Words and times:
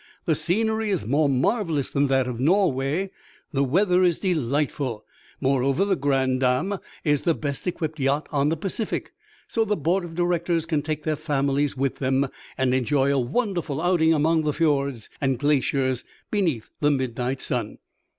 "The 0.25 0.33
scenery 0.33 0.89
is 0.89 1.05
more 1.05 1.29
marvellous 1.29 1.91
than 1.91 2.07
that 2.07 2.27
of 2.27 2.39
Norway, 2.39 3.11
the 3.51 3.63
weather 3.63 4.01
is 4.01 4.17
delightful. 4.17 5.05
Moreover, 5.39 5.85
The 5.85 5.95
Grande 5.95 6.39
Dame 6.39 6.79
is 7.03 7.21
the 7.21 7.35
best 7.35 7.67
equipped 7.67 7.99
yacht 7.99 8.27
on 8.31 8.49
the 8.49 8.57
Pacific, 8.57 9.13
so 9.47 9.63
the 9.63 9.75
board 9.77 10.03
of 10.03 10.15
directors 10.15 10.65
can 10.65 10.81
take 10.81 11.03
their 11.03 11.15
families 11.15 11.77
with 11.77 11.97
them, 11.97 12.29
and 12.57 12.73
enjoy 12.73 13.13
a 13.13 13.19
wonderful 13.19 13.79
outing 13.79 14.11
among 14.11 14.41
the 14.41 14.53
fjords 14.53 15.07
and 15.21 15.37
glaciers 15.37 16.03
beneath 16.31 16.71
the 16.79 16.89
midnight 16.89 17.39
sun. 17.39 17.77